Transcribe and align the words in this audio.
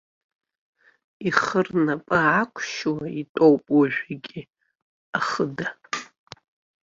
Ихы 1.27 1.59
рнапы 1.65 2.17
аақәшьуа 2.31 3.05
итәоуп 3.21 3.63
уажәгьы 3.77 4.41
ахыда. 5.17 5.67